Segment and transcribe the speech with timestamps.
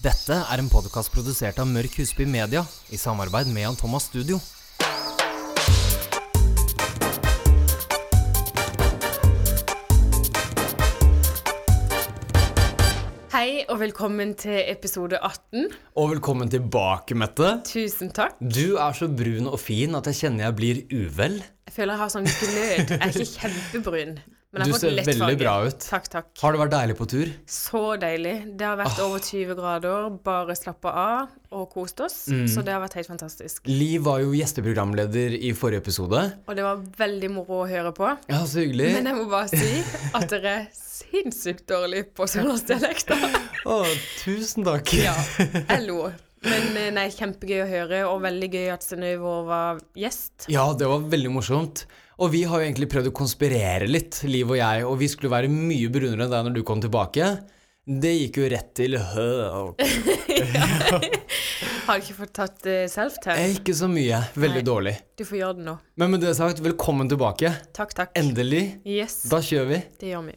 [0.00, 4.38] Dette er en podkast produsert av Mørk Husby Media i samarbeid med Jan Thomas Studio.
[13.34, 15.68] Hei og velkommen til episode 18.
[16.00, 17.58] Og velkommen tilbake, Mette.
[17.68, 18.40] Tusen takk.
[18.40, 21.42] Du er så brun og fin at jeg kjenner jeg blir uvel.
[21.68, 22.96] Jeg føler jeg har sånn glød.
[22.96, 24.16] Jeg er ikke kjempebrun.
[24.50, 25.36] Du ser veldig farge.
[25.38, 25.84] bra ut.
[25.86, 26.30] Takk, takk.
[26.42, 27.28] Har det vært deilig på tur?
[27.46, 28.32] Så deilig.
[28.58, 32.16] Det har vært over 20 grader, bare slappa av og kost oss.
[32.50, 33.62] Så det har vært helt fantastisk.
[33.70, 36.24] Liv var jo gjesteprogramleder i forrige episode.
[36.50, 38.10] Og det var veldig moro å høre på.
[38.26, 38.90] Ja, så hyggelig.
[38.98, 39.84] Men jeg må bare si
[40.18, 43.22] at dere er sinnssykt dårlig på sørlandsdialekter.
[43.70, 43.78] Å,
[44.24, 44.90] tusen takk.
[44.98, 46.08] Ja, jeg lo.
[46.42, 50.46] Men eh, nei, kjempegøy å høre, og veldig gøy at Synnøve var gjest.
[50.50, 51.84] Ja, det var veldig morsomt.
[52.20, 55.32] Og vi har jo egentlig prøvd å konspirere litt, Liv og jeg, og vi skulle
[55.32, 57.30] være mye brunere enn deg når du kom tilbake.
[57.90, 59.28] Det gikk jo rett til hø...
[61.86, 63.32] Har ikke fått tatt uh, self-test.
[63.40, 64.20] Eh, Ikke så mye.
[64.38, 64.66] Veldig Nei.
[64.68, 64.92] dårlig.
[65.18, 65.74] Du får gjøre det nå.
[65.98, 67.50] Men med det sagt, velkommen tilbake.
[67.74, 68.12] Takk, takk.
[68.20, 68.62] Endelig.
[68.86, 69.80] Yes, Da kjører vi.
[70.04, 70.36] det gjør vi.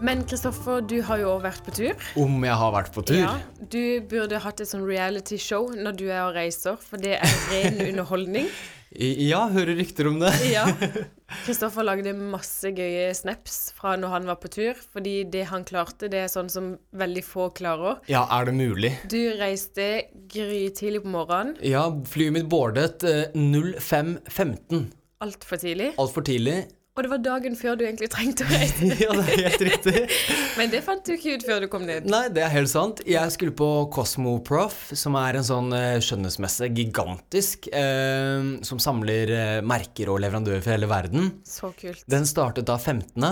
[0.00, 2.08] Men Kristoffer, du har jo også vært på tur.
[2.22, 3.18] Om jeg har vært på tur.
[3.18, 3.32] Ja,
[3.72, 7.80] du burde hatt et sånn reality-show når du er og reiser, for det er ren
[7.88, 8.46] underholdning.
[8.94, 10.30] Ja, hører rykter om det.
[10.48, 10.62] Ja.
[11.44, 16.08] Kristoffer lagde masse gøye snaps fra når han var på tur, fordi det han klarte,
[16.08, 17.98] det er sånn som veldig få klarer.
[18.08, 18.94] Ja, er det mulig?
[19.12, 19.90] Du reiste
[20.32, 24.86] grytidlig på morgenen, Ja, flyet mitt boardet eh, 05.15.
[25.26, 26.62] altfor tidlig, Altfor tidlig.
[26.98, 28.88] Og det var dagen før du egentlig trengte å reise.
[29.04, 30.00] ja, det er helt riktig.
[30.58, 32.08] Men det fant du ikke ut før du kom ned.
[32.10, 33.04] Nei, det er helt sant.
[33.06, 39.60] Jeg skulle på Cosmoprof, som er en sånn eh, skjønnhetsmesse, gigantisk, eh, som samler eh,
[39.62, 41.30] merker og leverandører fra hele verden.
[41.46, 42.02] Så kult.
[42.10, 43.22] Den startet da 15.,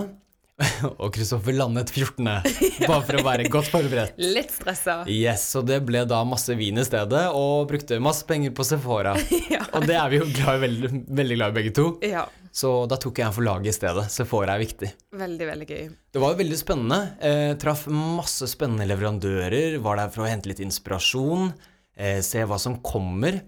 [1.03, 2.23] og Kristoffer landet 14.,
[2.87, 4.15] bare for å være godt forberedt.
[4.23, 5.03] Litt stressa.
[5.11, 9.19] Yes, og det ble da masse vin i stedet, og brukte masse penger på Sephora.
[9.51, 9.67] Ja.
[9.77, 11.91] Og det er vi jo glad, veldig, veldig glad i begge to.
[12.07, 12.29] Ja.
[12.57, 14.07] Så da tok jeg en for laget i stedet.
[14.13, 14.89] Så får jeg viktig.
[15.21, 15.83] Veldig, veldig gøy.
[16.17, 17.01] Det var jo veldig spennende.
[17.21, 19.77] Eh, traff masse spennende leverandører.
[19.85, 21.51] Var der for å hente litt inspirasjon.
[21.97, 23.43] Eh, se hva som kommer.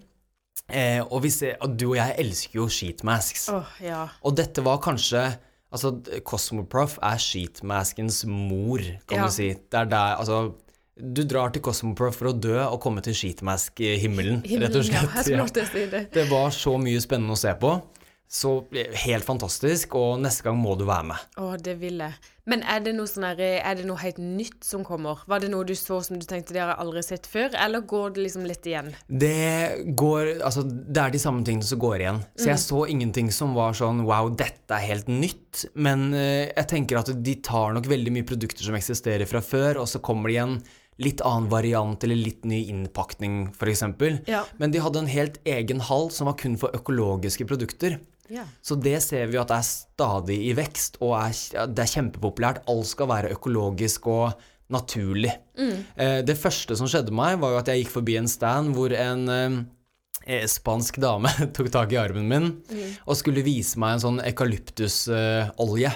[0.69, 3.49] Eh, og, ser, og du og jeg elsker jo sheetmasks.
[3.55, 4.03] Åh, ja.
[4.29, 5.29] Og dette var kanskje
[5.69, 5.91] Altså,
[6.25, 9.27] Cosmoprof er sheetmaskens mor, kan Ja.
[9.27, 9.51] du si.
[9.53, 10.55] Det er der Altså
[10.99, 15.13] du drar til Cosmoprof for å dø og komme til sheetmask-himmelen, rett og slett.
[15.15, 15.37] jeg Ja.
[15.45, 16.11] lov si det.
[16.13, 17.83] Det var så mye spennende å se på.
[18.29, 18.59] Så
[19.07, 21.29] helt fantastisk, og neste gang må du være med.
[21.41, 22.17] Å, det vil jeg.
[22.49, 25.21] Men er det noe sånn her, er det noe helt nytt som kommer?
[25.29, 27.85] Var det noe du så som du tenkte det har jeg aldri sett før, eller
[27.89, 28.91] går det liksom litt igjen?
[29.09, 32.21] Det går Altså, det er de samme tingene som går igjen.
[32.37, 35.65] Så jeg så ingenting som var sånn wow, dette er helt nytt.
[35.77, 39.83] Men eh, jeg tenker at de tar nok veldig mye produkter som eksisterer fra før,
[39.85, 40.59] og så kommer det igjen
[40.99, 43.85] litt annen variant eller litt ny innpakning, f.eks.
[44.29, 44.45] Ja.
[44.59, 48.01] Men de hadde en helt egen hall som var kun for økologiske produkter.
[48.33, 48.45] Ja.
[48.63, 52.63] Så det ser vi at er stadig i vekst, og er, det er kjempepopulært.
[52.69, 54.39] Alt skal være økologisk og
[54.73, 55.33] naturlig.
[55.97, 58.93] Eh, det første som skjedde meg, var jo at jeg gikk forbi en stand hvor
[58.93, 59.61] en eh,
[60.27, 62.51] eh, spansk dame tok tak i armen min
[63.07, 65.95] og skulle vise meg en sånn eukalyptusolje.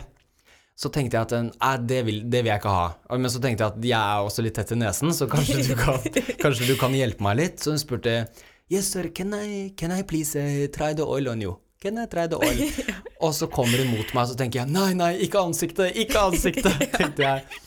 [0.83, 2.87] Så tenkte jeg at eh, det, vil, det vil jeg ikke ha.
[3.13, 5.77] Men så tenkte jeg at jeg er også litt tett i nesen, så kanskje du
[5.79, 6.01] kan,
[6.43, 7.61] kanskje du kan hjelpe meg litt.
[7.63, 8.23] Så hun spurte
[8.73, 11.59] Yes, sir, can I, can I please uh, try the oil on you?
[11.91, 12.39] I try the?
[13.21, 16.27] Og så kommer hun mot meg, og så tenker jeg nei, nei, ikke ansiktet, ikke
[16.31, 17.63] ansiktet, tenkte jeg.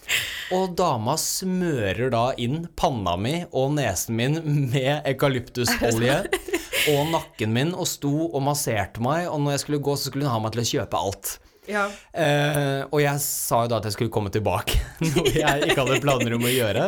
[0.56, 4.38] Og dama smører da inn panna mi og nesen min
[4.72, 6.20] med ekalyptusolje
[6.94, 10.30] og nakken min og sto og masserte meg, og når jeg skulle gå, så skulle
[10.30, 11.36] hun ha meg til å kjøpe alt.
[11.66, 11.88] Ja.
[12.14, 14.78] Eh, og jeg sa jo da at jeg skulle komme tilbake,
[15.10, 16.88] noe jeg ikke hadde planer om å gjøre.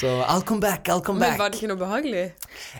[0.00, 1.36] Så I'll come back, I'll come back.
[1.36, 2.26] Men var det ikke noe behagelig?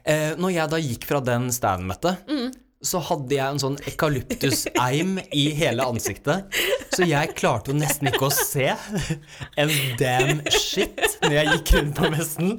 [0.03, 5.17] Eh, når jeg da gikk fra den standmøtet, Mette, så hadde jeg en sånn eukalyptuseim
[5.33, 6.53] i hele ansiktet.
[6.95, 8.69] Så jeg klarte jo nesten ikke å se
[9.59, 12.53] en damn shit når jeg gikk rundt på messen.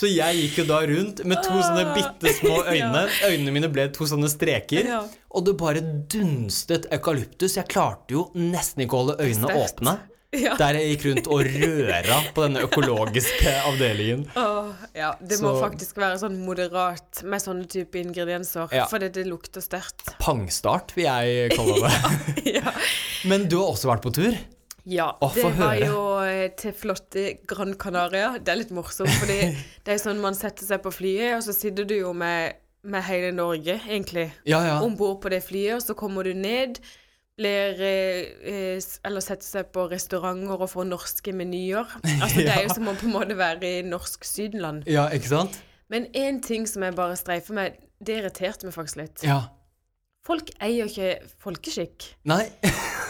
[0.00, 3.06] Så jeg gikk jo da rundt med to sånne bitte små øyne.
[3.28, 4.90] Øynene mine ble to sånne streker.
[5.36, 7.58] Og det bare dunstet eukalyptus.
[7.60, 9.98] Jeg klarte jo nesten ikke å holde øynene åpne.
[10.34, 10.56] Ja.
[10.58, 14.24] Der jeg gikk rundt og røra på denne økologiske avdelingen.
[14.36, 18.86] Åh, ja, det må Så- faktisk være sånn moderat med sånne type ingredienser, Ja.
[18.90, 20.18] fordi det, lukter sterkt.
[20.18, 22.44] Pangstart, vil jeg kalle det.
[22.44, 22.60] ja.
[22.66, 22.72] ja.
[23.24, 24.36] Men du har også vært på tur?
[24.84, 25.86] Ja, Å, det var høre.
[25.86, 28.36] jo eh, til flotte Gran Canaria.
[28.38, 29.38] Det er litt morsomt, fordi
[29.84, 33.02] det er sånn man setter seg på flyet, og så sitter du jo med, med
[33.08, 34.76] hele Norge, egentlig, Ja, ja.
[34.82, 36.78] om bord på det flyet, og så kommer du ned
[37.36, 41.84] blir eh, eh, Eller setter seg på restauranter og får norske menyer.
[42.22, 42.74] Altså, det er jo Ja.
[42.74, 44.86] som å på en måte være i norsk Sydenland.
[44.88, 45.58] Ja, ikke sant?
[45.92, 49.22] Men én ting som jeg bare streifer med, det irriterte meg faktisk litt.
[49.22, 49.42] Ja.
[50.26, 52.08] Folk eier ikke folkeskikk.
[52.26, 52.48] Nei.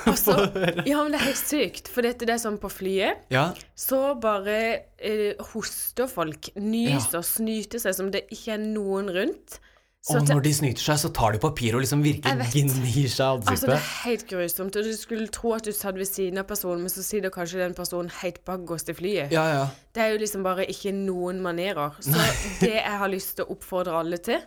[0.06, 0.34] Altså,
[0.90, 1.88] ja, men det er helt sykt.
[1.88, 3.46] For dette det er sånn på flyet, Ja.
[3.74, 4.58] så bare
[4.98, 9.56] eh, hoster folk, nyser, snyter seg som det ikke er noen rundt.
[10.04, 13.40] Så Og når de snyter seg, så tar de papir og liksom virkelig gnir seg
[13.42, 14.76] i Altså, det er helt grusomt.
[14.78, 17.58] Og du skulle tro at du satt ved siden av personen, men så sitter kanskje
[17.64, 19.34] den personen helt bakerst i flyet.
[19.34, 19.64] Ja, ja.
[19.94, 21.98] Det er jo liksom bare ikke noen manerer.
[22.00, 22.14] Så
[22.62, 24.38] det jeg har lyst til å oppfordre alle til,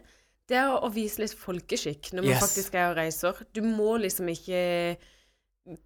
[0.49, 2.41] det er å vise litt folkeskikk når man Yes.
[2.45, 3.43] faktisk er og reiser.
[3.53, 4.95] Du må liksom ikke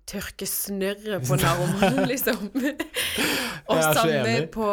[0.07, 2.49] tørke snørret på narmen, liksom.
[3.71, 4.67] og samme på,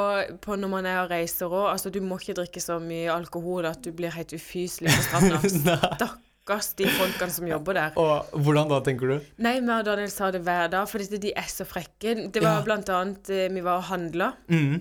[0.44, 1.69] på når man er og reiser òg.
[1.73, 5.41] Altså, du må ikke drikke så mye alkohol at du blir helt ufyselig på stranda.
[5.67, 5.79] Nei.
[5.97, 7.99] Stakkars de folkene som jobber der.
[8.00, 9.26] Og hvordan da, tenker du?
[9.43, 12.14] Nei, vi og Daniel sa det hver dag, for de er så frekke.
[12.31, 12.64] Det var Ja.
[12.67, 14.81] blant annet eh, Vi var og handla Mm.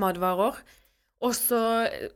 [0.00, 0.60] matvarer.
[1.20, 1.58] Og så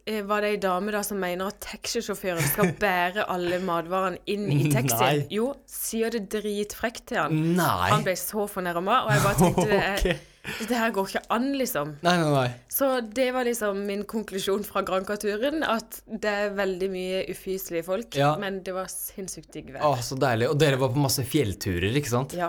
[0.08, 4.46] eh, var det ei dame da som mener at taxisjåføren skal bære alle matvarene inn
[4.48, 5.26] i taxien.
[5.34, 7.34] Jo, sier det dritfrekt til han.
[7.58, 7.90] Nei.
[7.92, 9.98] Han ble så fornærma, og jeg bare tenkte det er,
[10.44, 10.56] Ok.
[10.62, 11.92] dette her går ikke an, liksom.
[12.04, 12.48] Nei, nei, nei.
[12.72, 18.16] Så det var liksom min konklusjon fra Granca-turen, at det er veldig mye ufyselige folk,
[18.16, 18.34] Ja.
[18.40, 19.84] men det var sinnssykt digg vær.
[19.88, 20.48] Å, så deilig.
[20.52, 22.36] Og dere var på masse fjellturer, ikke sant?
[22.40, 22.48] Ja.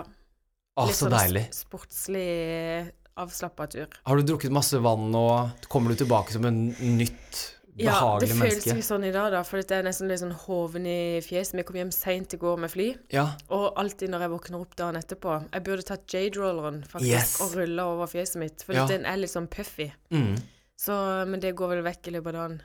[0.76, 1.46] Å, Litt så sånn deilig.
[1.56, 2.28] sportslig
[3.16, 3.86] avslappa tur.
[4.06, 6.68] Har du drukket masse vann, og kommer du tilbake som en
[6.98, 7.84] nytt, behagelig menneske.
[7.84, 8.84] Ja, det føles menneske?
[8.86, 11.58] sånn i dag, da, for det er nesten litt sånn hoven i fjeset.
[11.58, 13.26] Vi kom hjem seint i går med fly, Ja.
[13.50, 17.40] og alltid når jeg våkner opp dagen etterpå Jeg burde tatt jade-rolleren faktisk Yes.
[17.44, 18.86] og rulla over fjeset mitt, for Ja.
[18.86, 19.90] den er litt sånn puffy.
[20.10, 20.38] Mm.
[20.78, 22.62] Så, men det går vel vekk i løpet av dagen.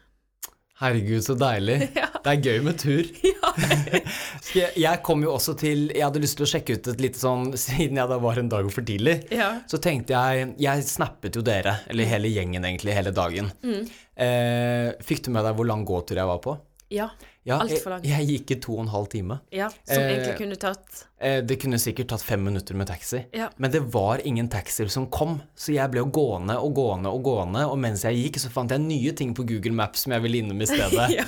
[0.82, 1.92] Herregud, så deilig.
[1.96, 2.08] Ja.
[2.24, 3.04] Det er gøy med tur.
[3.24, 3.41] Ja.
[4.54, 7.52] Jeg, kom jo også til Jeg hadde lyst til å sjekke ut et lite sånn
[7.66, 9.54] Siden jeg da var en dag for tidlig, ja.
[9.70, 13.52] så tenkte jeg Jeg snappet jo dere, eller hele gjengen egentlig, hele dagen.
[13.64, 13.86] Mm.
[14.22, 16.58] Eh, fikk du med deg hvor lang gåtur jeg var på?
[16.92, 17.10] Ja.
[17.48, 18.04] Ja, Alt for lang.
[18.06, 19.40] Jeg, jeg gikk i to og en halv time.
[19.56, 19.70] ja.
[19.88, 23.20] Som Eh, egentlig kunne tatt Eh, det kunne sikkert tatt fem minutter med taxi.
[23.38, 23.50] Ja.
[23.62, 27.22] Men det var ingen taxier som kom, så jeg ble jo gående og gående og
[27.28, 27.66] gående.
[27.70, 30.42] Og mens jeg gikk, så fant jeg nye ting på Google Maps som jeg ville
[30.42, 31.10] innom i stedet.
[31.20, 31.26] Ja.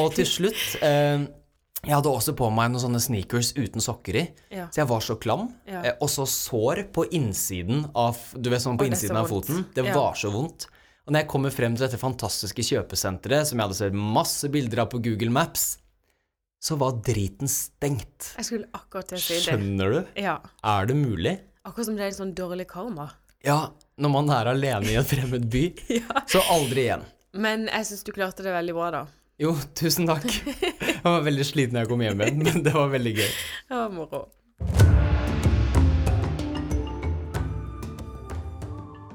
[0.00, 1.26] Og til slutt eh,
[1.86, 4.24] Jeg hadde også på meg noen sånne sneakers uten sokker i.
[4.50, 4.66] Ja.
[4.74, 5.48] Så jeg var så klam.
[5.70, 5.84] Ja.
[5.86, 9.64] Eh, og så sår på innsiden av Du vet sånn på så innsiden av foten.
[9.74, 9.94] Det Ja.
[9.94, 10.66] var så vondt.
[11.06, 14.80] Og når jeg kommer frem til dette fantastiske kjøpesenteret, som jeg hadde sett masse bilder
[14.82, 15.78] av på Google Maps,
[16.60, 18.32] så var driten stengt.
[18.36, 19.42] Jeg skulle akkurat til å si det.
[19.44, 20.06] Skjønner du?
[20.20, 20.38] Ja.
[20.64, 21.38] Er det mulig?
[21.64, 23.10] Akkurat som det er en sånn dårlig karma.
[23.44, 25.64] Ja, når man er alene i en fremmed by.
[26.00, 26.24] Ja.
[26.26, 27.04] Så aldri igjen.
[27.36, 29.06] Men jeg syns du klarte det veldig bra, da.
[29.36, 30.24] Jo, tusen takk.
[30.32, 33.26] Jeg var veldig sliten da jeg kom hjem igjen, men det var veldig gøy.
[33.68, 34.22] Det var moro.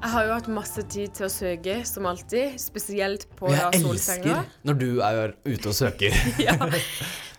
[0.02, 2.54] Jeg har jo hatt masse tid til å søke, som alltid.
[2.62, 3.74] Spesielt på solsenga.
[3.82, 6.14] jeg elsker når du er ute og søker.
[6.46, 6.54] ja.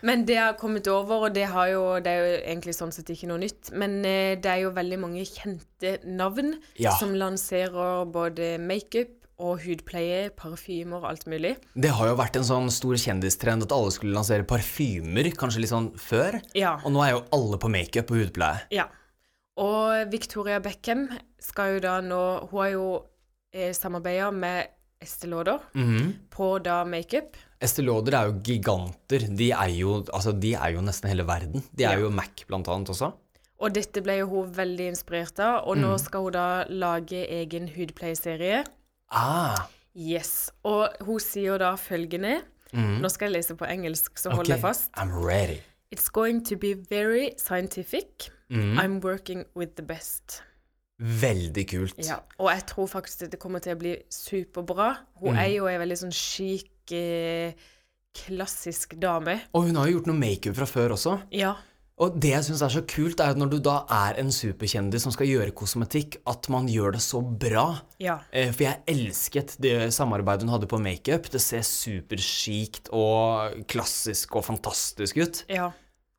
[0.03, 3.07] Men det har kommet over, og det, har jo, det er jo egentlig sånn sett
[3.15, 6.91] ikke noe nytt, men eh, det er jo veldig mange kjente navn Ja.
[6.99, 11.55] som lanserer både makeup og hudpleie, parfymer og alt mulig.
[11.75, 15.69] Det har jo vært en sånn stor kjendistrend at alle skulle lansere parfymer, kanskje litt
[15.73, 16.39] sånn før.
[16.55, 16.75] Ja.
[16.85, 18.61] Og nå er jo alle på makeup og hudpleie.
[18.71, 18.87] ja.
[19.55, 21.07] Og Victoria Beckham
[21.39, 22.85] skal jo da nå Hun har jo
[23.53, 24.67] eh, samarbeida med
[24.99, 26.13] Estée Lauder Mhm.
[26.31, 27.35] på da makeup.
[27.61, 29.27] Estée Lauder er jo giganter.
[29.35, 31.61] De er jo, altså, de er jo nesten hele verden.
[31.75, 31.99] De er Ja.
[31.99, 33.13] jo Mac blant annet også.
[33.59, 35.81] Og dette ble jo hun veldig inspirert av, og Mm.
[35.83, 38.65] nå skal hun da lage egen hudpleieserie.
[39.13, 40.49] Ah, Yes.
[40.65, 42.39] Og hun sier da følgende
[42.73, 44.53] Nå skal jeg lese på engelsk, så hold ok.
[44.55, 44.89] deg fast.
[44.97, 45.59] I'm ready.
[45.93, 48.31] It's going to be very scientific.
[48.49, 48.79] Mhm.
[48.81, 50.41] I'm working with the best.
[50.99, 51.93] Veldig kult.
[52.01, 52.15] Ja.
[52.39, 54.95] Og jeg tror faktisk det kommer til å bli superbra.
[55.21, 55.37] Hun Mm.
[55.39, 57.53] er jo ei veldig sånn chic, eh,
[58.15, 59.41] klassisk dame.
[59.53, 61.21] Og hun har jo gjort noe makeup fra før også.
[61.31, 61.53] Ja.
[62.01, 65.03] Og det jeg syns er så kult, er at når du da er en superkjendis
[65.05, 67.67] som skal gjøre kosmetikk, at man gjør det så bra.
[68.01, 68.15] Ja.
[68.33, 71.29] Eh, For jeg elsket det samarbeidet hun hadde på makeup.
[71.29, 75.43] Det ser superskikt og klassisk og fantastisk ut.
[75.49, 75.71] ja.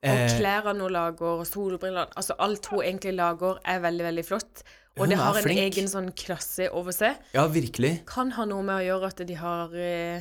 [0.04, 4.24] Og Eh, klærne hun lager, og solbrillene Altså alt hun egentlig lager, er veldig, veldig
[4.24, 4.62] flott.
[4.98, 5.58] Og Hun det har en flink.
[5.60, 7.16] egen sånn klasse over seg.
[7.32, 8.04] Ja, virkelig.
[8.06, 10.20] Kan ha noe med å gjøre at de har eh,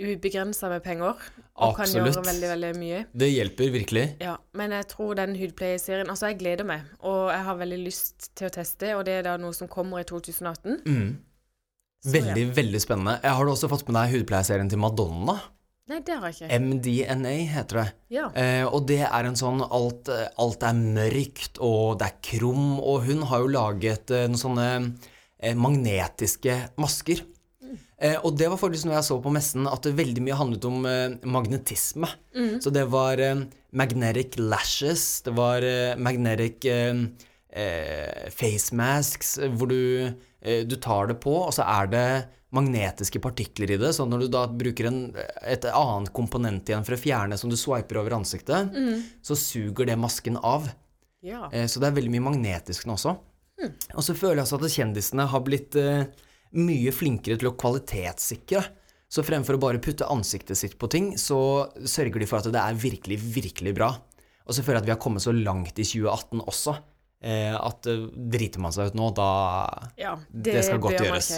[0.00, 1.20] ubegrensa med penger.
[1.62, 3.00] Og kan gjøre veldig, veldig mye.
[3.12, 4.04] Det hjelper virkelig.
[4.24, 8.30] Ja, men jeg tror den hudpleieserien Altså, jeg gleder meg, og jeg har veldig lyst
[8.38, 10.80] til å teste, og det er da noe som kommer i 2018.
[10.86, 11.10] Mm.
[12.02, 12.22] Så, ja.
[12.22, 13.18] Veldig, veldig spennende.
[13.22, 15.36] Jeg har du også fått med deg hudpleieserien til Madonna?
[15.90, 16.58] Nei, det har jeg ikke.
[16.62, 17.86] MDNA heter det.
[18.14, 18.28] Ja.
[18.38, 22.78] Eh, og det er en sånn alt, eh, alt er mørkt, og det er krum,
[22.80, 27.24] og hun har jo laget eh, noen sånne eh, magnetiske masker.
[28.02, 30.64] Eh, og det var faktisk noe jeg så på messen, at det veldig mye handlet
[30.66, 32.08] om eh, magnetisme.
[32.64, 33.44] Så det var eh,
[33.78, 37.04] magnetic lashes, det var eh, magnetic eh,
[37.54, 40.10] eh, face masks, hvor du,
[40.42, 42.06] du tar det på, og så er det
[42.52, 44.98] magnetiske partikler i det, så når du da bruker en,
[45.48, 48.74] et annet komponent igjen for å fjerne som du swiper over ansiktet,
[49.24, 50.66] så suger det masken av.
[51.24, 51.46] ja.
[51.52, 53.14] Eh, Så det er veldig mye magnetisk nå også.
[53.94, 56.04] Og så føler jeg også at kjendisene har blitt eh,
[56.58, 58.62] mye flinkere til å kvalitetssikre.
[59.12, 62.60] Så fremfor å bare putte ansiktet sitt på ting, så sørger de for at det
[62.60, 63.90] er virkelig, virkelig bra.
[64.46, 66.76] Og så føler jeg at vi har kommet så langt i 2018 også,
[67.20, 69.28] eh, at eh, driter man seg ut nå, da
[70.00, 71.34] Ja, Det skal godt gjøres.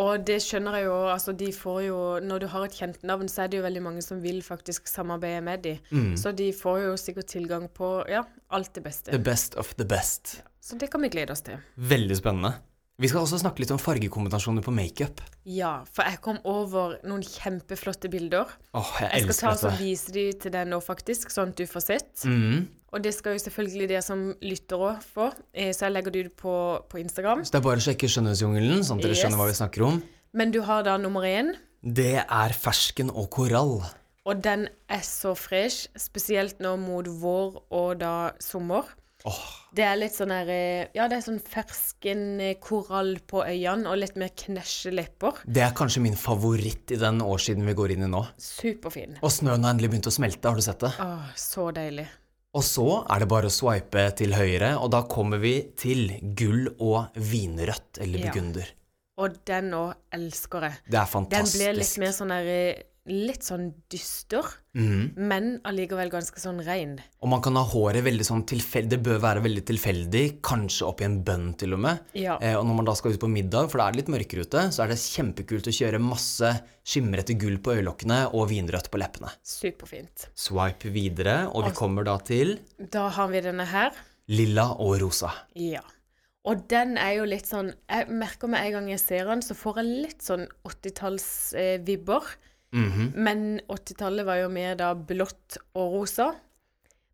[0.00, 3.28] Og det skjønner jeg jo, altså de får jo Når du har et kjent navn,
[3.28, 5.74] så er det jo veldig mange som vil faktisk samarbeide med de.
[5.90, 6.14] Mm.
[6.16, 9.12] Så de får jo sikkert tilgang på ja, alt det beste.
[9.12, 10.38] The best of the best.
[10.64, 11.60] Så det kan vi glede oss til.
[11.76, 12.54] Veldig spennende.
[13.02, 15.18] Vi skal også snakke litt om fargekombinasjoner på makeup.
[15.48, 18.52] Ja, for jeg kom over noen kjempeflotte bilder.
[18.78, 21.66] Åh, jeg Jeg skal ta og vise de til deg nå, faktisk, sånn at du
[21.66, 22.12] får sett.
[22.22, 22.68] Mm.
[22.92, 26.24] Og det skal jo selvfølgelig dere som lytter òg få, eh, så jeg legger det
[26.28, 26.54] ut på,
[26.92, 27.42] på Instagram.
[27.42, 29.24] Så det er bare å sjekke Skjønnhetsjungelen, sånn at dere Yes.
[29.24, 30.02] skjønner hva vi snakker om.
[30.32, 31.56] Men du har da nummer én.
[31.82, 33.80] Det er fersken og korall.
[34.24, 38.84] Og den er så fresh, spesielt nå mot vår og da sommer.
[39.24, 43.44] Åh, Det er litt sånn her eh, Ja, det er sånn fersken eh, korall på
[43.46, 45.38] øynene og litt mer knesje lepper.
[45.46, 48.24] det er kanskje min favoritt i den årssiden vi går inn i nå.
[48.42, 49.16] Superfin.
[49.22, 50.92] Og snøen har endelig begynt å smelte, har du sett det?
[51.00, 52.08] Åh, så deilig.
[52.52, 56.66] Og så er det bare å swipe til høyre, og da kommer vi til gull
[56.84, 58.32] og vinrødt, eller Ja.
[58.32, 58.66] burgunder.
[59.22, 60.74] Og den òg elsker jeg.
[60.90, 61.58] Det er fantastisk.
[61.58, 64.46] Den blir litt mer sånn her eh, Litt sånn dyster,
[64.78, 65.16] mm.
[65.18, 66.92] men allikevel ganske sånn rein.
[67.18, 71.08] Og man kan ha håret veldig sånn tilfeldig, det bør være veldig tilfeldig, kanskje oppi
[71.08, 72.04] en bønn til og med.
[72.14, 72.36] Ja.
[72.38, 74.46] Eh, og når man da skal ut på middag, for da er det litt mørkere
[74.46, 76.52] ute, så er det kjempekult å kjøre masse
[76.86, 79.32] skimrete gull på øyelokkene og vinrødt på leppene.
[79.42, 80.28] Superfint.
[80.38, 83.98] Swipe videre, og vi kommer da til Da har vi denne her.
[84.30, 85.32] lilla og rosa.
[85.58, 85.82] Ja.
[86.46, 89.54] Og den er jo litt sånn Jeg merker med en gang jeg ser den, så
[89.54, 92.32] får jeg litt sånn 80-tallsvibber.
[92.72, 93.12] Mhm.
[93.14, 96.32] Men 80-tallet var jo mer da blått og rosa.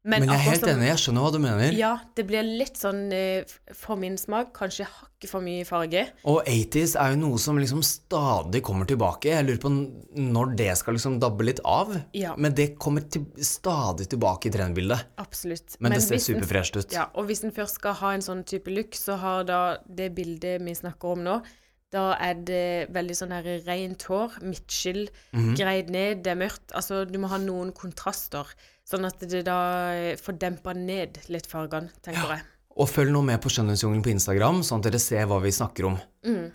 [0.08, 1.72] Men jeg er helt som- enig, jeg skjønner hva du mener.
[1.76, 6.06] Ja, det blir litt sånn eh, for min smak, kanskje hakket for mye farge.
[6.24, 9.24] Og 80s er jo noe som liksom stadig kommer tilbake.
[9.24, 9.72] Jeg lurer på
[10.16, 11.92] når det skal liksom dabbe litt av.
[12.14, 12.34] Ja.
[12.38, 15.04] Men det kommer til, stadig tilbake i trendbildet.
[15.18, 15.76] Absolutt.
[15.80, 16.92] Men, det ser superfresht ut.
[16.92, 20.14] Ja, og hvis en først skal ha en sånn type look, så har da det
[20.14, 21.42] bildet vi snakker om nå,
[21.90, 25.54] da er det veldig sånn her rent hår, midtskill, Mhm.
[25.56, 26.72] greid ned, det er mørkt.
[26.74, 28.44] Altså, du må ha noen kontraster,
[28.84, 32.42] sånn at det da får dempa ned litt fargene, tenker jeg.
[32.76, 35.86] Og følg nå med på Skjønnhetsjungelen på Instagram, sånn at dere ser hva vi snakker
[35.86, 35.98] om.
[36.24, 36.52] Mm.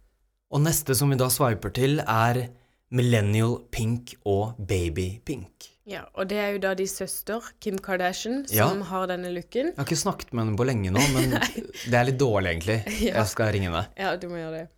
[0.51, 2.49] Og neste som vi da swiper til, er
[2.91, 5.69] Millennial Pink og Baby Pink.
[5.85, 8.69] Ja, og det er jo da de søster, Kim Kardashian, Ja.
[8.69, 9.73] som har denne looken.
[9.73, 11.31] Jeg har ikke snakket med henne på lenge nå, men
[11.89, 12.77] det er litt dårlig, egentlig.
[13.09, 13.13] Ja.
[13.19, 13.87] Jeg skal ringe henne.
[13.97, 14.69] Ja, du må gjøre det.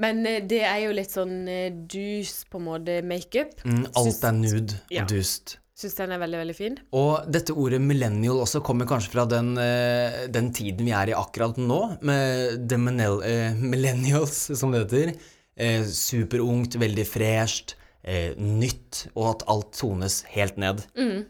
[0.00, 3.56] Men eh, det er jo litt sånn eh, dus, på en måte, makeup.
[3.64, 5.02] Mm, alt er nude Ja.
[5.04, 5.58] og dust.
[5.80, 6.74] Syns den er veldig, veldig fin.
[6.92, 11.16] Og dette ordet millennial også kommer kanskje fra den, eh, den tiden vi er i
[11.16, 13.22] akkurat nå, med the millennial,
[13.56, 15.14] millennials, som det heter.
[15.56, 20.84] Eh, superungt, veldig fresht, eh, nytt, og at alt tones helt ned.
[20.96, 21.24] Mm.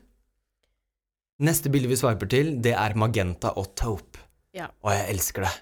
[1.41, 4.19] Neste bilde vi sveiper til, det er magenta og taupe.
[4.55, 4.67] Ja.
[4.85, 5.53] Og jeg elsker det.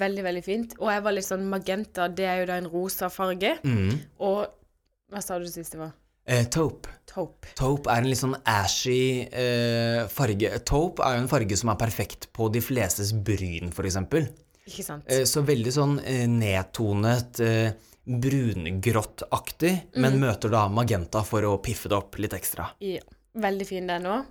[0.00, 0.74] Veldig, veldig fint.
[0.80, 3.52] Og jeg var litt sånn magenta, det er jo da en rosa farge.
[3.64, 3.92] Mm.
[4.26, 4.46] Og
[5.12, 5.92] hva sa du sist det var?
[6.26, 6.88] Eh, taupe.
[7.06, 7.50] Taupe.
[7.58, 10.50] Taupe er en litt sånn ashy eh, farge.
[10.64, 14.30] Taupe er jo en farge som er perfekt på de flestes bryn, eksempel.
[14.64, 15.04] Ikke sant?
[15.12, 17.74] Eh, Så veldig sånn eh, nedtonet, eh,
[19.92, 20.00] mm.
[20.00, 22.70] men møter da magenta for å piffe det opp litt ekstra.
[22.84, 23.04] Ja.
[23.34, 24.24] Veldig fin den òg.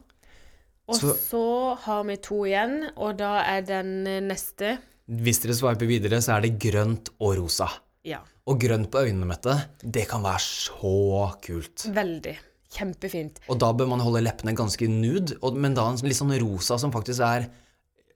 [0.88, 4.77] Og så, Så- har vi to igjen, og da er den eh, neste
[5.08, 7.68] Hvis dere sveiper videre, så er det grønt og rosa.
[8.08, 8.22] Ja.
[8.48, 10.96] Og grønt på øynene, Mette, det kan være så
[11.44, 11.88] kult.
[11.96, 12.36] Veldig.
[12.74, 13.44] Kjempefint.
[13.52, 16.94] Og da bør man holde leppene ganske nude, men da en litt sånn rosa som
[16.96, 17.52] faktisk er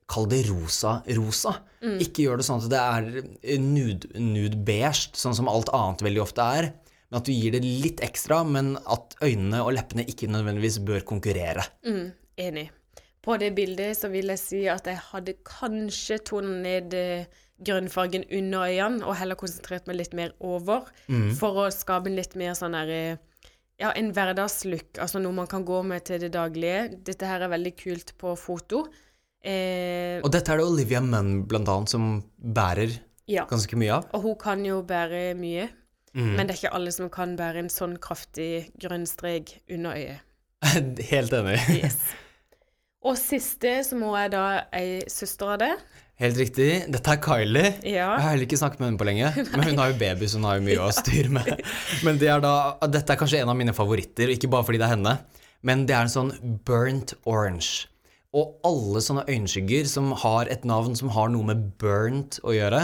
[0.08, 1.52] Kall det rosa-rosa.
[2.00, 6.46] Ikke gjør det sånn at det er nude, nude sånn som alt annet veldig ofte
[6.60, 6.70] er.
[7.10, 11.04] Men at du gir det litt ekstra, men at øynene og leppene ikke nødvendigvis bør
[11.08, 11.66] konkurrere.
[11.84, 12.06] Mm,
[12.40, 12.66] enig.
[13.28, 17.26] På det bildet så vil jeg si at jeg hadde kanskje tonet ned eh,
[17.68, 20.86] grønnfargen under øynene, og heller konsentrert meg litt mer over,
[21.40, 23.18] for å skape en litt mer sånn her eh,
[23.82, 26.86] ja, en hverdagslook, altså noe man kan gå med til det daglige.
[27.06, 28.86] Dette her er veldig kult på foto.
[29.44, 32.08] Eh, Og dette er det Olivia Munn blant annet som
[32.38, 32.96] bærer
[33.30, 33.44] ja.
[33.50, 34.08] ganske mye av.
[34.18, 35.68] Og hun kan jo bære mye,
[36.18, 36.32] Mm.
[36.34, 40.24] men det er ikke alle som kan bære en sånn kraftig grønn strek under øyet.
[41.12, 41.60] Helt enig.
[41.76, 42.00] Yes.
[43.08, 44.44] Og siste så må jeg da
[44.76, 45.72] ei søster av det.
[46.18, 46.70] Helt riktig.
[46.90, 47.68] Dette er Kylie.
[47.86, 48.08] Ja.
[48.18, 50.40] Jeg har heller ikke snakket med henne på lenge, men hun har jo baby, så
[50.40, 51.52] hun har jo mye å styre med.
[52.06, 52.54] Men det er da,
[52.90, 55.14] dette er kanskje en av mine favoritter, ikke bare fordi det er henne,
[55.66, 56.32] men det er en sånn
[56.68, 57.88] burnt orange.
[58.38, 62.82] Og alle sånne øyenskygger som har et navn som har noe med burnt å gjøre,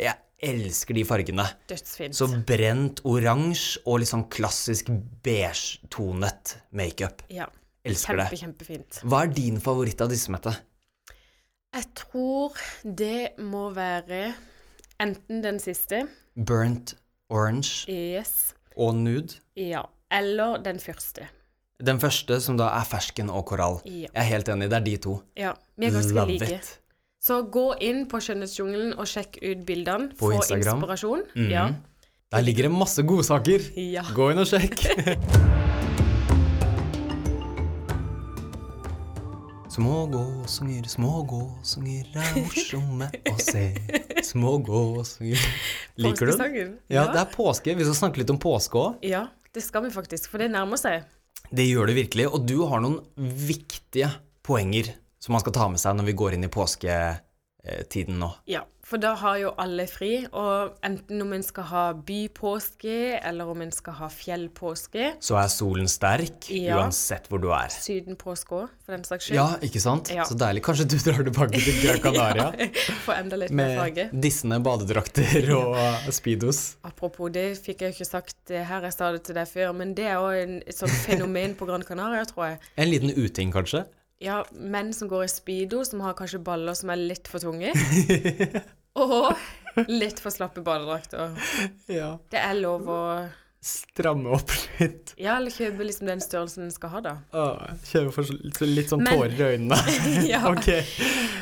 [0.00, 0.16] jeg
[0.48, 1.44] elsker de fargene.
[1.68, 2.16] Dødsfint.
[2.16, 4.92] Så brent oransje og litt sånn klassisk
[5.26, 7.24] beige-tonet makeup.
[7.32, 7.48] ja.
[7.86, 8.38] Elsker Kjempe, det.
[8.40, 9.00] kjempefint.
[9.04, 10.52] Hva er din favoritt av disse, Mette?
[11.74, 14.32] Jeg tror det må være
[15.00, 16.94] enten den siste, Burnt
[17.30, 19.36] orange yes, og nude?
[19.56, 21.28] ja, eller den første.
[21.78, 23.78] Den første, som da er fersken og korall.
[23.86, 24.08] Ja.
[24.08, 25.18] Jeg er helt enig, det er de to.
[25.38, 26.54] Ja, vi er ganske Love like.
[26.56, 26.80] it.
[27.22, 30.08] Så gå inn på Skjønnhetsjungelen og sjekk ut bildene.
[30.18, 30.78] På Få Instagram.
[30.80, 31.22] inspirasjon.
[31.36, 31.48] Mm.
[31.50, 31.68] Ja.
[32.32, 33.60] Der ligger det masse godsaker.
[33.76, 34.02] ja.
[34.14, 34.86] Gå inn og sjekk.
[39.68, 43.66] Små gåsunger, små gåsunger er morsomme å se.
[44.24, 45.42] Små gåsunger
[46.00, 46.70] Liker du den?
[46.88, 47.74] Ja, det er påske.
[47.76, 49.04] Vi skal snakke litt om påske òg.
[49.04, 51.04] Ja, det skal vi faktisk, for det nærmer seg.
[51.52, 52.26] Det gjør det virkelig.
[52.32, 54.08] Og du har noen viktige
[54.46, 58.32] poenger som man skal ta med seg når vi går inn i påsketiden nå.
[58.48, 63.50] Ja, for da har jo alle fri, og enten om en skal ha bypåske, eller
[63.52, 66.78] om en skal ha fjellpåske, Så er solen sterk Ja.
[66.80, 67.68] uansett hvor du er.
[67.68, 69.36] sydenpåske òg, for den saks skyld.
[69.36, 70.08] Ja, ikke sant?
[70.14, 70.24] Ja.
[70.24, 70.62] Så deilig.
[70.64, 75.76] Kanskje du drar tilbake til Gran Canaria ja, med med dissende badedrakter og
[76.12, 76.76] speedos.
[76.84, 79.92] Apropos det, fikk jeg jo ikke sagt her, jeg sa det til deg før, men
[79.94, 82.58] det er jo et sånt fenomen på Gran Canaria, tror jeg.
[82.78, 83.84] En liten uting, kanskje?
[84.20, 87.70] Ja, menn som går i speedo, som har kanskje baller som er litt for tunge.
[88.98, 91.36] Og litt for slappe badedrakter.
[91.92, 92.16] Ja.
[92.32, 93.02] Det er lov å
[93.68, 95.10] Stramme opp litt.
[95.18, 97.12] Ja, eller kjøpe liksom den størrelsen en skal ha, da.
[97.34, 99.78] Åh, kjøpe for litt sånn Men- tårer i øynene.
[100.30, 100.44] Ja.
[100.52, 100.68] ok.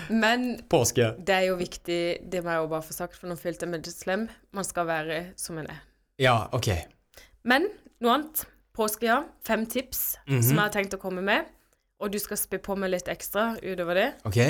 [0.09, 1.11] Men Påske.
[1.21, 1.99] det er jo viktig,
[2.33, 4.25] det må jeg jo bare få sagt, for nå følte jeg meg litt slem.
[4.57, 5.83] Man skal være som en er.
[6.23, 6.71] Ja, ok.
[7.45, 7.69] Men
[8.01, 8.47] noe annet.
[8.77, 9.21] Påske, ja.
[9.45, 10.40] Fem tips Mhm.
[10.42, 11.45] som jeg har tenkt å komme med.
[12.01, 14.09] Og du skal spe på med litt ekstra utover det.
[14.25, 14.40] Ok.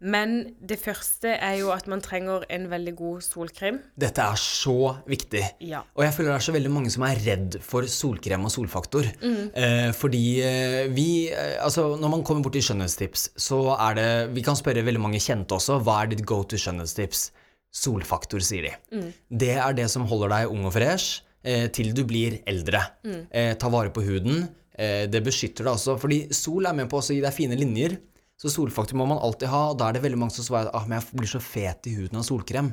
[0.00, 3.78] Men det første er jo at man trenger en veldig god solkrem.
[4.00, 5.42] Dette er så viktig.
[5.64, 5.84] Ja.
[5.94, 9.08] Og jeg føler det er så veldig mange som er redd for solkrem og solfaktor.
[9.24, 14.08] Eh, fordi eh, vi eh, Altså, når man kommer bort til skjønnhetstips, så er det
[14.34, 15.78] Vi kan spørre veldig mange kjente også.
[15.84, 17.30] Hva er ditt go to skjønnhetstips?
[17.74, 19.06] Solfaktor, sier de.
[19.30, 22.82] Det er det som holder deg ung og fresh eh, til du blir eldre.
[23.30, 24.44] Eh, ta vare på huden.
[24.74, 27.96] Eh, det beskytter deg også, fordi sol er med på å gi deg fine linjer.
[28.40, 30.76] Så solfaktor må man alltid ha, og da er det veldig mange som svarer at
[30.76, 32.72] ah, men jeg blir så fet i huden av solkrem.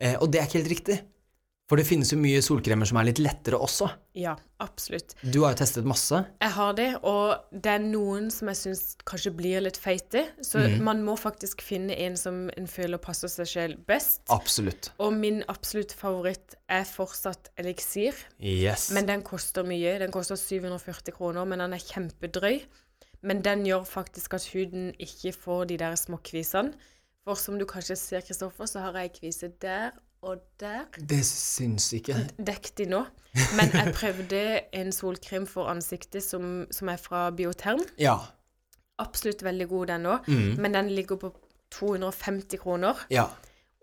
[0.00, 0.96] Eh, og det er ikke helt riktig.
[1.66, 3.88] For det finnes jo mye solkremer som er litt lettere også.
[4.14, 5.16] Ja, absolutt.
[5.26, 6.20] Du har jo testet masse.
[6.38, 10.22] Jeg har det, og det er noen som jeg syns kanskje blir litt feite.
[10.46, 14.22] Så man må faktisk finne en som en føler passer seg selv best.
[14.30, 14.92] Absolutt.
[15.02, 18.14] Og min absolutt favoritt er fortsatt eliksir.
[18.38, 18.92] Yes.
[18.94, 19.98] Men den koster mye.
[20.04, 22.60] Den koster 740 kroner, men den er kjempedrøy.
[23.26, 26.78] Men den gjør faktisk at huden ikke får de der små kvisene.
[27.26, 29.96] For som du kanskje ser, Kristoffer, så har jeg kvise der
[30.26, 30.86] og der.
[30.98, 32.18] det syns ikke.
[32.38, 33.02] Dekk de nå.
[33.58, 34.42] Men jeg prøvde
[34.74, 37.82] en solkrem for ansiktet som, som er fra Bioterm.
[38.00, 38.16] Ja.
[39.02, 40.30] Absolutt veldig god, den òg.
[40.30, 40.54] Mm.
[40.62, 41.32] Men den ligger på
[41.76, 43.02] 250 kroner.
[43.12, 43.28] Ja.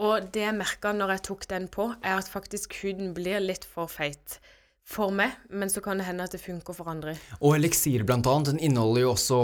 [0.02, 3.66] Og det jeg merka når jeg tok den på, er at faktisk huden blir litt
[3.70, 4.40] for feit.
[4.84, 7.14] For meg, men så kan det hende at det funker for andre.
[7.40, 9.38] Og eliksir blant annet, den inneholder jo også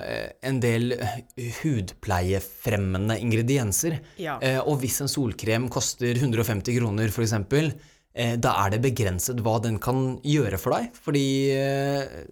[0.00, 1.18] eh, en del eh,
[1.60, 3.98] hudpleiefremmende ingredienser.
[4.16, 4.38] Ja.
[4.40, 9.76] Eh, og hvis en solkrem koster 150 kroner eh, da er det begrenset hva den
[9.78, 10.88] kan gjøre for deg.
[10.96, 11.26] Fordi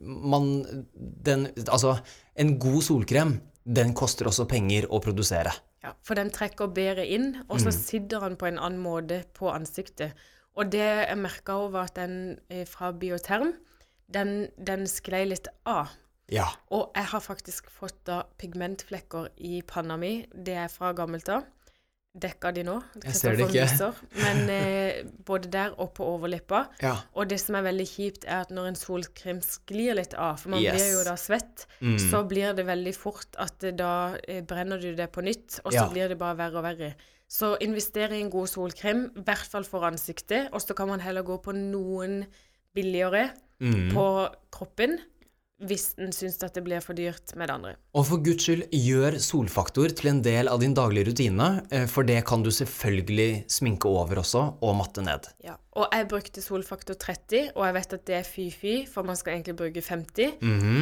[0.01, 0.49] man
[0.97, 1.99] den, Altså,
[2.35, 5.53] en god solkrem, den koster også penger å produsere.
[5.85, 9.53] Ja, for den trekker bedre inn, og så sitter den på en annen måte på
[9.53, 10.17] ansiktet.
[10.57, 13.53] Og det jeg merka òg, var at den eh, fra Bioterm,
[14.09, 15.91] den, den sklei litt av.
[16.33, 16.47] Ja.
[16.75, 20.27] Og jeg har faktisk fått da pigmentflekker i panna mi.
[20.33, 21.45] Det er fra gammelt av.
[22.17, 22.79] Dekka de nå?
[23.05, 23.67] Jeg ser det ikke.
[23.69, 23.99] myser.
[24.23, 26.63] Men eh, både der og på overlippa.
[26.87, 26.95] ja.
[27.13, 30.55] Og det som er veldig kjipt, er at når en solkrem sklir litt av, for
[30.55, 30.79] man Yes.
[30.81, 31.99] blir jo da svett, Mm.
[32.01, 35.83] så blir det veldig fort at da eh, brenner du det på nytt, og så
[35.83, 35.89] Ja.
[35.93, 36.95] blir det bare verre og verre.
[37.29, 41.01] Så invester i en god solkrem, i hvert fall for ansiktet, og så kan man
[41.03, 42.25] heller gå på noen
[42.77, 43.89] billigere Mm.
[43.95, 44.03] på
[44.53, 44.99] kroppen
[45.65, 47.71] hvis en syns at det blir for dyrt med det andre.
[47.97, 52.05] Og for guds skyld, gjør solfaktor til en del av din daglige rutine, eh, for
[52.05, 55.31] det kan du selvfølgelig sminke over også, og matte ned.
[55.43, 55.55] Ja.
[55.73, 59.39] Og jeg brukte solfaktor 30, og jeg vet at det er fy-fy, for man skal
[59.39, 60.37] egentlig bruke 50.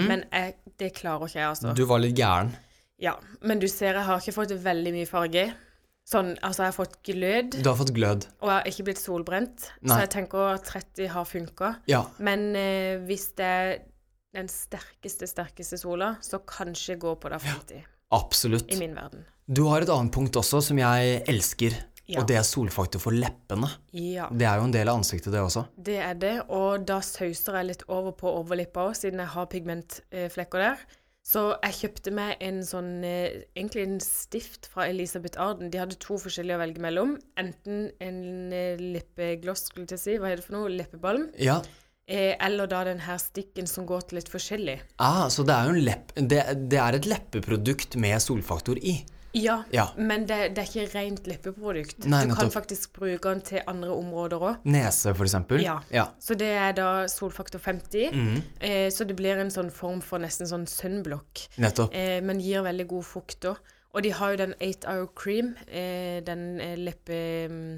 [0.09, 1.75] Men jeg, det klarer ikke jeg, altså.
[1.79, 2.51] Du var litt gæren.
[2.99, 5.53] Ja, Men du ser, jeg har ikke fått veldig mye farge.
[6.05, 8.27] Sånn, altså, jeg har fått glød, Du har fått glød.
[8.43, 9.71] og jeg har ikke blitt solbrent.
[9.81, 9.95] Nei.
[9.95, 11.71] Så jeg tenker at 30 har funka.
[11.89, 12.03] Ja.
[12.19, 13.79] Men eh, hvis det er
[14.35, 17.85] den sterkeste, sterkeste sola, så kanskje gå på da 50.
[18.13, 18.71] Absolutt.
[18.71, 19.25] I min verden.
[19.49, 21.73] Du har et annet punkt også som jeg elsker,
[22.07, 22.21] Ja.
[22.21, 23.71] og det er solfaktor for leppene.
[23.97, 25.67] Ja, Det er jo en del av ansiktet, det også.
[25.83, 26.35] det er det.
[26.51, 30.77] Og da sauser jeg litt over på overlippa òg, siden jeg har pigmentflekker der.
[31.25, 35.71] Så jeg kjøpte meg en sånn eh, Egentlig en stift fra Elisabeth Arden.
[35.73, 37.15] De hadde to forskjellige å velge mellom.
[37.41, 38.21] Enten en
[38.93, 40.19] leppegloss, skulle jeg si.
[40.21, 40.75] Hva er det for noe?
[40.75, 41.31] Leppebalm.
[41.41, 41.63] Ja.
[42.05, 44.77] Eh, eller da den her stikken som går til litt forskjellig.
[45.01, 46.13] Ah, så det er jo en lepp...
[46.15, 48.99] Det, det er et leppeprodukt med solfaktor i.
[49.35, 49.89] Ja, Ja.
[49.99, 52.05] men det, det er ikke rent leppeprodukt.
[52.07, 54.61] Nei, du kan faktisk bruke den til andre områder òg.
[54.71, 55.61] Nese, eksempel.
[55.65, 55.81] Ja.
[55.91, 56.07] ja.
[56.23, 58.13] Så det er da solfaktor 50.
[58.15, 58.43] Mm.
[58.61, 61.49] Eh, så det blir en sånn form for nesten sånn sunblock.
[61.59, 61.95] Nettopp.
[61.95, 63.59] Eh, men gir veldig god fukt òg.
[63.95, 65.53] Og de har jo den 8 Hour Cream.
[65.69, 67.19] Eh, den eh, leppe...
[67.51, 67.75] mm,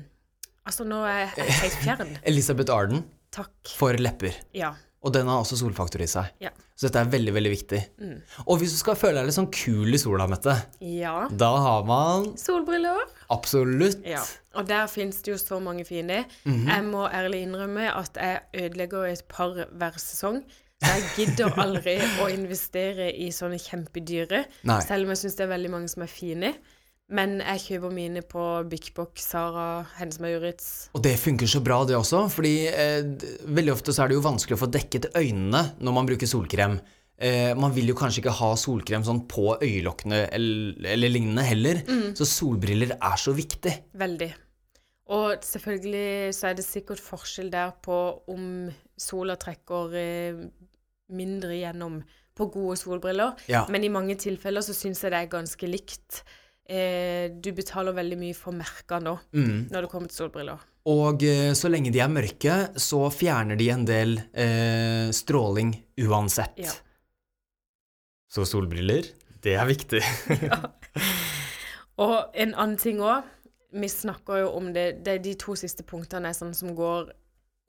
[0.67, 2.09] Altså, nå er jeg helt fjern.
[2.27, 3.53] Elisabeth Arden Takk.
[3.79, 4.35] for lepper.
[4.57, 4.73] Ja.
[5.07, 6.33] Og den har også solfaktor i seg.
[6.43, 6.51] Ja.
[6.75, 7.79] Så dette er veldig, veldig viktig.
[8.03, 8.17] Mm.
[8.51, 11.15] Og hvis du skal føle deg litt sånn kul i sola, Mette, ja.
[11.31, 13.07] da har man Solbriller.
[13.33, 14.25] absolutt Ja.
[14.57, 16.25] Og der finnes det jo så mange fine.
[16.45, 16.67] Mhm.
[16.69, 20.43] Jeg må ærlig innrømme at jeg ødelegger et par hver sesong.
[20.83, 24.81] Så jeg gidder aldri å investere i sånne kjempedyre, Nei.
[24.85, 26.51] selv om jeg syns det er veldig mange som er fine.
[27.07, 30.71] Men jeg kjøper mine på Big Box, Sara, Hennes Maurits.
[30.97, 33.07] Og det funker så bra, det også, fordi eh,
[33.47, 36.81] veldig ofte så er det jo vanskelig å få dekket øynene når man bruker solkrem.
[37.17, 41.85] Eh, man vil jo kanskje ikke ha solkrem sånn på øyelokkene eller, eller lignende heller,
[42.19, 43.77] så solbriller er så viktig.
[44.03, 44.33] Veldig.
[45.15, 47.97] Og selvfølgelig så er det sikkert forskjell der på
[48.33, 48.67] om
[48.99, 50.41] sola trekker eh,
[51.15, 52.01] mindre gjennom
[52.37, 53.39] på gode solbriller.
[53.49, 53.63] Ja.
[53.73, 56.25] Men i mange tilfeller så syns jeg det er ganske likt.
[56.69, 59.69] Eh, du betaler veldig mye for merker nå Mm.
[59.71, 60.59] når det kommer til solbriller.
[60.87, 65.73] Og eh, så lenge de er mørke, så fjerner de en del eh, stråling
[66.07, 66.59] uansett.
[66.59, 66.73] Ja.
[68.31, 69.07] Så solbriller,
[69.43, 70.03] det er viktig.
[72.03, 73.25] Og en annen ting òg.
[73.77, 77.11] Vi snakker jo om det, det er de to siste punktene er sånn som går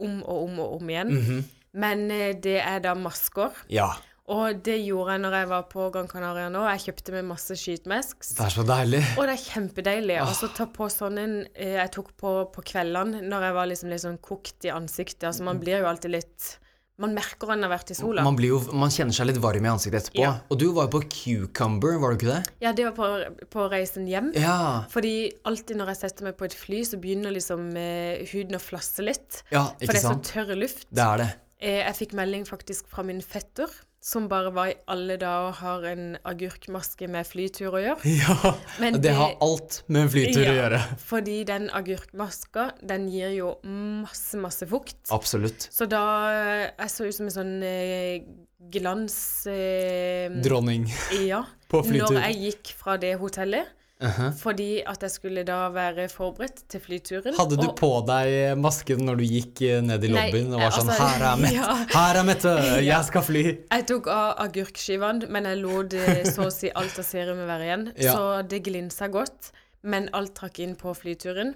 [0.04, 1.14] om og om og om igjen.
[1.14, 1.46] Mhm.
[1.78, 3.54] Men eh, det er da masker.
[3.70, 3.92] Ja,
[4.28, 6.66] Og det gjorde jeg når jeg var på Gran Canaria nå.
[6.74, 8.26] Jeg kjøpte med masse skytmesk.
[8.36, 9.02] det er så deilig.
[9.16, 10.18] Og det er kjempedeilig.
[10.36, 13.92] så ta på sånn en eh, jeg tok på på kveldene når jeg var liksom
[13.94, 15.30] litt sånn kokt i ansiktet.
[15.30, 16.56] Altså man blir jo alltid litt
[17.00, 18.24] Man merker en har vært i sola.
[18.26, 20.22] Man, blir jo, man kjenner seg litt varm i ansiktet etterpå.
[20.24, 20.32] Ja.
[20.50, 22.56] Og du var jo på Cucumber, var du ikke det?
[22.66, 24.32] Ja, det var på, på reisen hjem.
[24.34, 24.84] Ja.
[24.90, 25.12] Fordi
[25.46, 29.06] alltid når jeg setter meg på et fly, så begynner liksom eh, huden å flasse
[29.06, 29.44] litt.
[29.54, 29.94] ja, ikke sant?
[29.94, 30.88] For det er så tørr luft.
[30.90, 31.30] Det er det.
[31.62, 33.70] Eh, jeg fikk melding faktisk fra min fetter,
[34.08, 38.12] som bare var i alle dager har en agurkmaske med flytur å gjøre.
[38.22, 40.80] Ja, Men det det- har alt med en flytur å gjøre.
[41.10, 44.96] Fordi den agurkmaska, den gir jo masse, masse fukt.
[45.12, 45.68] Absolutt.
[45.72, 46.04] Så da
[46.78, 48.22] Jeg så ut som en sånn eh,
[48.72, 50.88] glans eh, Dronning
[51.26, 51.44] Ja.
[51.72, 52.16] på flytur.
[52.16, 53.74] Når jeg gikk fra det hotellet.
[54.00, 54.34] Mhm.
[54.38, 57.34] Fordi at jeg skulle da være forberedt til flyturen.
[57.34, 60.70] Hadde du og- på deg masken når du gikk eh, ned i Nei, og var
[60.76, 61.56] sånn altså, Her er Mette!
[61.62, 61.78] ja.
[61.96, 62.54] Her er Mette!
[62.92, 63.44] Jeg skal fly!
[63.72, 67.66] Jeg tok av agurkskivene, men jeg lot eh, så å si alt av serumet være
[67.72, 67.88] igjen.
[68.08, 68.14] Ja.
[68.14, 69.50] Så det glinsa godt,
[69.82, 71.56] men alt trakk inn på flyturen.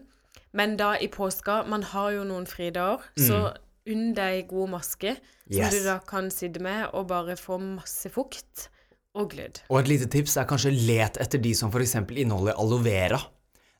[0.54, 3.54] Men da i påska Man har jo noen fridager, så
[3.88, 5.58] unn deg god maske som Mm.
[5.58, 5.74] Yes.
[5.74, 8.70] du da kan sitte med og bare få masse fukt
[9.18, 9.62] og glød.
[9.70, 11.98] Og et lite tips er kanskje let etter de som f.eks.
[12.12, 13.20] inneholder aloe vera.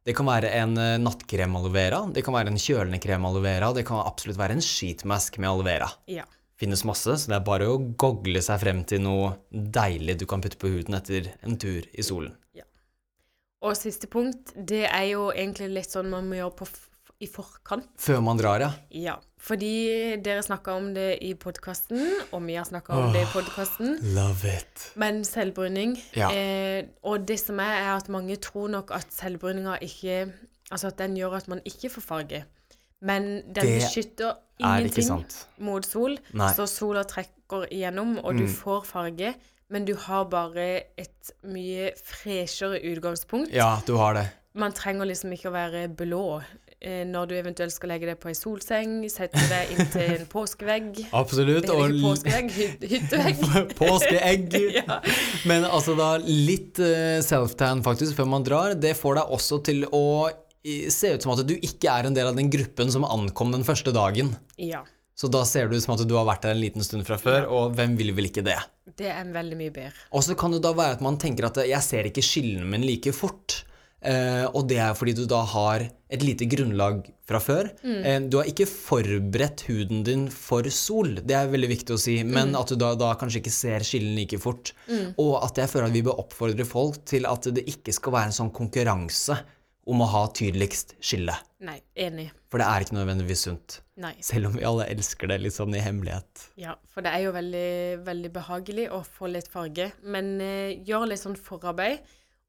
[0.02, 3.44] Det kan være en eh, nattkrem aloe vera, det kan være en kjølende krem aloe
[3.46, 5.90] vera, det kan absolutt være en sheetmask med aloe vera.
[6.10, 6.26] Ja.
[6.62, 10.42] Finnes masse, så det er bare å gogle seg frem til noe deilig du kan
[10.42, 12.34] putte på huden etter en tur i solen.
[13.62, 16.68] Og siste punkt, det er jo egentlig litt sånn man må gjøre på
[17.22, 17.92] i forkant.
[18.02, 18.72] Før man drar, ja.
[18.90, 22.02] Ja, fordi dere snakka om det i podkasten,
[22.32, 23.96] og vi har snakka om det i podkasten.
[24.16, 24.92] Love it.
[24.96, 26.30] Men selvbruning Ja.
[26.32, 30.32] eh, Og det som er, er at mange tror nok at selvbruninga ikke
[30.72, 32.44] Altså at den gjør at man ikke får farge.
[33.02, 35.26] Men den Det beskytter Er ingenting
[35.58, 36.18] mot sol.
[36.34, 36.54] Nei.
[36.54, 38.54] Så sola trekker igjennom, og du Mm.
[38.56, 39.34] får farge.
[39.70, 43.52] Men du har bare et mye freshere utgangspunkt.
[43.54, 44.30] Ja, du har det.
[44.54, 46.42] Man trenger liksom ikke å være blå.
[46.82, 51.02] Eh, når du eventuelt skal legge deg på ei solseng, sette deg inntil en påskevegg.
[51.16, 51.70] Absolutt.
[51.74, 53.42] Og påskevegg, hy- hyttevegg.
[53.82, 54.60] Påskeegg.
[54.82, 55.00] Ja.
[55.50, 59.86] Men altså da litt eh, self-tan faktisk før man drar, det får deg også til
[59.94, 60.04] å
[60.62, 63.64] se ut som at du ikke er en del av den gruppen som ankom den
[63.66, 64.36] første dagen.
[64.62, 64.84] Ja.
[65.18, 67.18] Så da ser du ut som at du har vært der en liten stund fra
[67.22, 68.56] før, og hvem vil vel ikke det?
[68.98, 70.06] Det er veldig mye bedre.
[70.18, 72.88] Og så kan det da være at man tenker at jeg ser ikke skillene mine
[72.88, 73.60] like fort.
[74.02, 77.70] Eh, og det er fordi du da har et lite grunnlag fra før.
[77.86, 82.18] Eh, du har ikke forberedt huden din for sol, det er veldig viktig å si,
[82.26, 84.74] men at du da, da kanskje ikke ser skillene like fort.
[85.22, 88.32] Og at jeg føler at vi bør oppfordre folk til at det ikke skal være
[88.32, 89.38] en sånn konkurranse
[89.90, 91.34] om å ha tydeligst skille.
[91.66, 92.28] Nei, enig.
[92.52, 93.80] For det er ikke nødvendigvis sunt.
[94.02, 94.14] Nei.
[94.24, 96.46] Selv om vi alle elsker det litt sånn i hemmelighet.
[96.60, 97.72] Ja, for det er jo veldig,
[98.06, 99.92] veldig behagelig å få litt farge.
[100.02, 102.02] Men uh, gjør litt sånn forarbeid.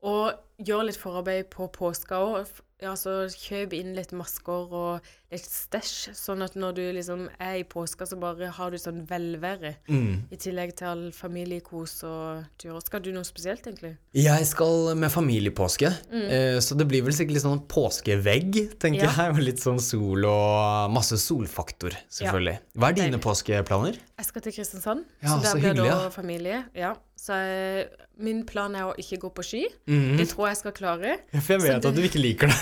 [0.02, 0.32] Og
[0.66, 2.46] gjør litt forarbeid på påska òg.
[2.82, 7.62] Altså, kjøp inn litt masker og litt stæsj, sånn at når du liksom er i
[7.70, 9.70] påska, så bare har du sånn velvære.
[9.86, 12.80] I tillegg til all familiekos og turer.
[12.82, 13.92] Skal du noe spesielt, egentlig?
[14.18, 19.14] Jeg skal med familiepåske, eh, så det blir vel sikkert litt sånn påskevegg, tenker Ja.
[19.28, 19.36] jeg.
[19.38, 22.58] Og litt sånn sol og masse solfaktor, selvfølgelig.
[22.74, 23.22] Hva er dine Deilig.
[23.22, 23.94] påskeplaner?
[24.18, 26.08] Jeg skal til Kristiansand, Ja, så der så blir det ja.
[26.10, 26.64] familie.
[26.74, 27.84] Ja, så jeg,
[28.18, 29.60] min plan er å ikke gå på ski.
[29.86, 30.16] Mm.
[30.18, 31.12] Det tror jeg skal klare.
[31.36, 32.58] For jeg vet at du ikke liker det.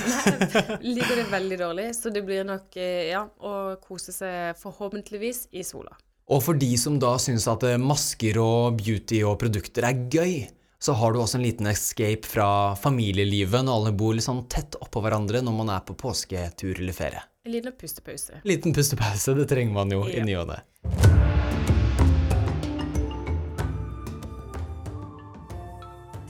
[0.98, 5.64] Liker det veldig dårlig, så det blir nok eh, ja, å kose seg forhåpentligvis i
[5.64, 5.96] sola.
[6.30, 10.36] Og for de som da syns at eh, masker og beauty og produkter er gøy,
[10.80, 14.76] så har du også en liten escape fra familielivet når alle bor litt sånn tett
[14.80, 17.24] oppå hverandre når man er på påsketur eller ferie.
[17.48, 18.40] En liten pustepause.
[18.48, 20.24] Liten pustepause, det trenger man jo i Ja.
[20.28, 21.29] ny og ne.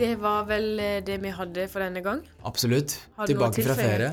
[0.00, 2.24] Det var vel eh, det vi hadde for denne gang.
[2.48, 2.96] Absolutt.
[3.28, 4.10] Tilbake fra ferie.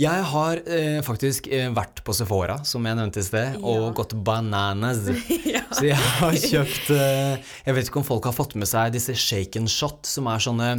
[0.00, 4.14] Jeg har eh, faktisk eh, vært på Sephora, som jeg nevnte i sted, og gått
[4.24, 5.02] bananas.
[5.54, 5.64] ja.
[5.74, 9.16] Så jeg har kjøpt eh, Jeg vet ikke om folk har fått med seg disse
[9.18, 10.70] shake and shot, som er sånne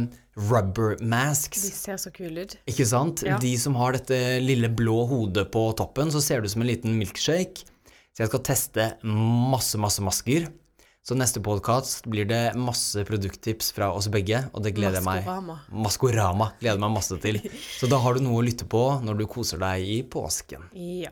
[0.48, 1.68] rubber masks.
[1.68, 2.56] De ser så kule ut.
[2.72, 3.22] Ikke sant?
[3.28, 3.36] Ja.
[3.42, 6.72] De som har dette lille blå hodet på toppen, så ser det ut som en
[6.72, 7.68] liten milkshake.
[8.12, 10.48] Så jeg skal teste masse, masse masker.
[11.02, 15.24] Så neste podkast blir det masse produkttips fra oss begge, og det gleder jeg meg
[15.74, 16.52] Maskorama.
[16.60, 17.40] Gleder jeg meg masse til.
[17.80, 20.68] Så da har du noe å lytte på når du koser deg i påsken.
[20.78, 21.10] Ja.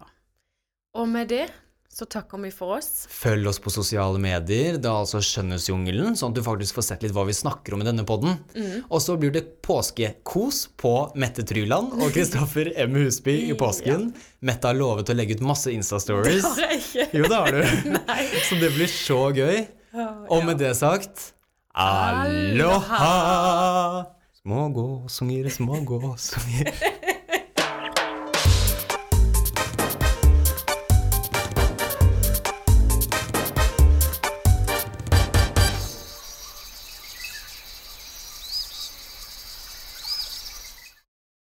[0.94, 1.48] Og med det
[1.90, 3.08] så takker vi for oss.
[3.10, 7.02] Følg oss på sosiale medier, det er altså Skjønnhetsjungelen, sånn at du faktisk får sett
[7.02, 8.38] litt hva vi snakker om i denne podden.
[8.86, 12.94] Og så blir det påskekos på Mette Tryland og Kristoffer M.
[12.94, 14.12] Husby i påsken.
[14.46, 16.46] Mette har lovet å legge ut masse Insta-stories.
[16.46, 17.10] Har jeg ikke.
[17.18, 18.00] Jo, det har du.
[18.46, 19.66] Så det blir så gøy.
[20.30, 21.34] Og med det sagt
[21.74, 23.04] Aloha!
[24.42, 26.72] Små gåsunger, små gåsunger.